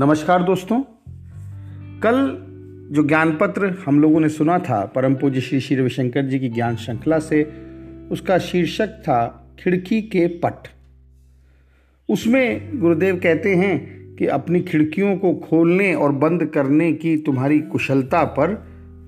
[0.00, 0.80] नमस्कार दोस्तों।
[2.00, 2.46] कल
[2.94, 6.48] जो ज्ञान पत्र हम लोगों ने सुना था, परम पूज्य श्री श्री रविशंकर जी की
[6.48, 7.52] ज्ञान श्रृंखला से,
[8.10, 10.68] उसका शीर्षक था, खिड़की के पट।
[12.08, 18.24] उसमें गुरुदेव कहते हैं कि अपनी खिड़कियों को खोलने और बंद करने की तुम्हारी कुशलता
[18.24, 18.54] पर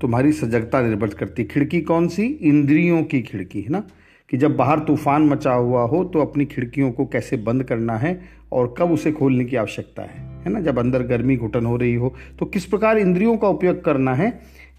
[0.00, 2.22] तुम्हारी सजगता निर्भर करती। खिड़की कौन सी?
[2.22, 3.84] इंद्रियों की खिड़की, है ना?
[4.30, 8.20] कि जब बाहर तूफ़ान मचा हुआ हो तो अपनी खिड़कियों को कैसे बंद करना है
[8.52, 10.29] और कब उसे खोलने की आवश्यकता है?
[10.40, 10.60] है ना?
[10.60, 14.32] जब अंदर गर्मी घुटन हो रही हो तो किस प्रकार इंद्रियों का उपयोग करना है,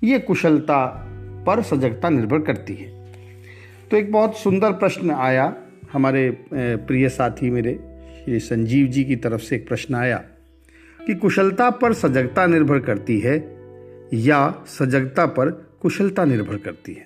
[0.03, 0.85] ये कुशलता
[1.47, 2.89] पर सजगता निर्भर करती है।
[3.91, 5.53] तो एक बहुत सुंदर प्रश्न आया
[5.93, 7.73] हमारे प्रिय साथी मेरे,
[8.23, 10.17] श्री संजीव जी की तरफ़ से एक प्रश्न आया
[10.99, 13.35] कि कुशलता पर सजगता निर्भर करती है
[14.15, 14.39] या
[14.69, 15.49] सजगता पर
[15.81, 17.05] कुशलता निर्भर करती है?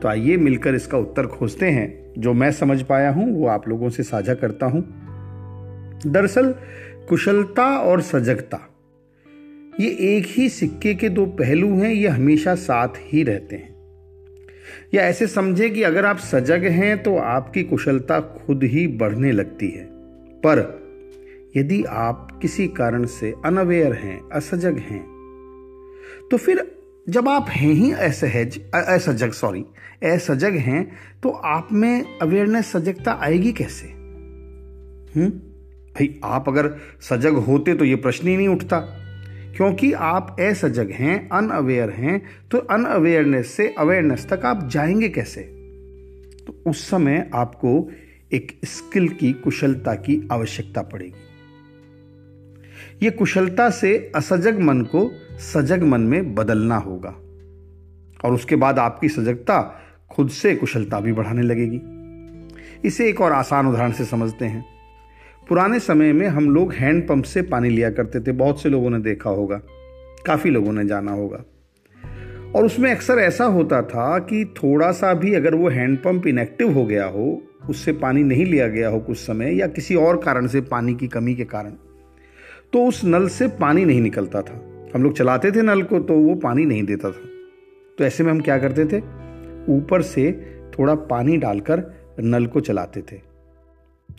[0.00, 3.88] तो आइए मिलकर इसका उत्तर खोजते हैं। जो मैं समझ पाया हूँ, वो आप लोगों
[3.90, 4.82] से साझा करता हूँ।
[6.06, 6.54] दरअसल
[7.10, 8.58] कुशलता और सजगता।
[9.80, 13.70] ये एक ही सिक्के के दो पहलू हैं, ये हमेशा साथ ही रहते हैं।
[14.94, 19.68] या ऐसे समझे कि अगर आप सजग हैं तो आपकी कुशलता खुद ही बढ़ने लगती
[19.68, 19.88] है।
[20.36, 20.60] पर
[21.56, 25.02] यदि आप किसी कारण से अनअवेयर हैं, असजग हैं
[26.30, 26.66] तो फिर
[27.08, 29.64] जब आप हैं ही असहज असजग सॉरी
[30.04, 30.90] असजग हैं
[31.22, 33.86] तो आप में अवेयरनेस, सजगता आएगी कैसे?
[35.16, 35.49] हम्म
[36.00, 38.78] भाई, आप अगर सजग होते तो ये प्रश्न ही नहीं उठता।
[39.56, 45.40] क्योंकि आप असजग हैं अनअवेयर हैं तो अनअवेयरनेस से अवेयरनेस तक आप जाएँगे कैसे?
[46.46, 47.90] तो उस समय आपको
[48.32, 51.20] एक स्किल की कुशलता की आवश्यकता पड़ेगी।
[53.02, 57.10] यह कुशलता से असजग मन को सजग मन में बदलना होगा।
[58.24, 61.80] और उसके बाद आपकी सजगता खुद से कुशलता भी बढ़ाने लगेगी।
[62.84, 64.79] इसे एक और आसान उदाहरण से समझते हैं।
[65.50, 68.90] पुराने समय में हम लोग हैंड पंप से पानी लिया करते थे, बहुत से लोगों
[68.90, 69.56] ने देखा होगा,
[70.26, 71.44] काफ़ी लोगों ने जाना होगा।
[72.54, 76.84] और उसमें अक्सर ऐसा होता था कि थोड़ा सा भी अगर वो हैंडपम्प इनएक्टिव हो
[76.84, 80.60] गया हो, उससे पानी नहीं लिया गया हो कुछ समय या किसी और कारण से
[80.60, 81.70] पानी की कमी के कारण
[82.72, 84.60] तो उस नल से पानी नहीं निकलता था।
[84.94, 87.24] हम लोग चलाते थे नल को तो वो पानी नहीं देता था।
[87.98, 89.00] तो ऐसे में हम क्या करते थे?
[89.68, 90.30] ऊपर से
[90.78, 91.82] थोड़ा पानी डालकर
[92.20, 93.29] नल को चलाते थे।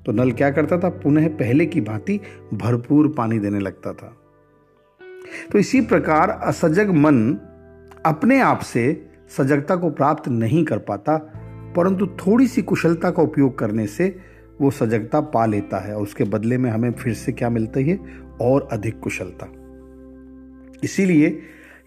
[0.06, 0.90] तो नल क्या करता था?
[0.90, 2.20] पुनः पहले की भांति
[2.54, 4.18] भरपूर पानी देने लगता था।
[5.52, 7.38] तो इसी प्रकार असजग मन
[8.06, 9.08] अपने आप से
[9.38, 11.18] सजगता को प्राप्त नहीं कर पाता,
[11.76, 14.20] परंतु थोड़ी सी कुशलता का उपयोग करने से
[14.62, 18.00] वो सजगता पा लेता है और उसके बदले में हमें फिर से क्या मिलता है?
[18.42, 19.48] और अधिक कुशलता।
[20.84, 21.42] इसीलिए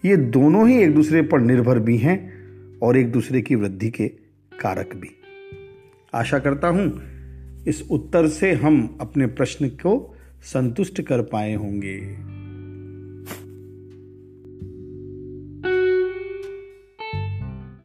[0.05, 2.17] ये दोनों ही एक दूसरे पर निर्भर भी हैं
[2.79, 4.07] और एक दूसरे की वृद्धि के
[4.59, 5.09] कारक भी।
[6.13, 7.01] आशा करता हूँ
[7.67, 12.34] इस उत्तर से हम अपने प्रश्न को संतुष्ट कर पाए होंगे।